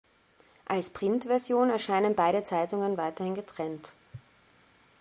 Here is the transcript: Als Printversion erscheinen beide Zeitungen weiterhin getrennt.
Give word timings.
Als 0.65 0.89
Printversion 0.89 1.69
erscheinen 1.69 2.15
beide 2.15 2.43
Zeitungen 2.43 2.97
weiterhin 2.97 3.35
getrennt. 3.35 3.93